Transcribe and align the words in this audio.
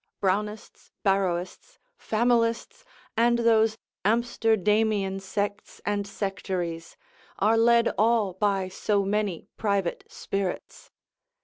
Brownists, 0.19 0.89
Barrowists, 1.05 1.77
Familists, 1.95 2.83
and 3.15 3.37
those 3.37 3.77
Amsterdamian 4.03 5.21
sects 5.21 5.79
and 5.85 6.07
sectaries, 6.07 6.97
are 7.37 7.55
led 7.55 7.93
all 7.99 8.33
by 8.33 8.67
so 8.67 9.03
many 9.05 9.45
private 9.57 10.03
spirits. 10.07 10.89